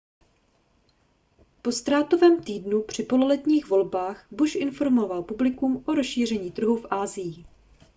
[1.61, 7.45] po ztrátovém týdnu při pololetních volbách bush informoval publikum o rozšíření trhu v asii